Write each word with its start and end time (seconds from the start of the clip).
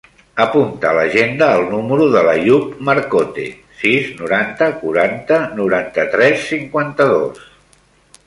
Apunta 0.43 0.87
a 0.91 0.93
l'agenda 0.99 1.49
el 1.57 1.65
número 1.73 2.05
de 2.13 2.21
l'Àyoub 2.27 2.71
Marcote: 2.87 3.45
sis, 3.83 4.09
noranta, 4.21 4.69
quaranta, 4.79 5.39
noranta-tres, 5.61 6.49
cinquanta-dos. 6.55 7.45